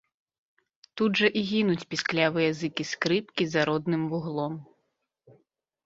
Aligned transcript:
Тут 1.01 1.11
жа 1.21 1.29
і 1.41 1.43
гінуць 1.51 1.85
пісклівыя 1.93 2.49
зыкі 2.63 2.83
скрыпкі 2.95 3.43
за 3.53 3.61
родным 3.73 4.01
вуглом. 4.15 4.53